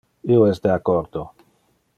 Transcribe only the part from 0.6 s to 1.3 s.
de accordo.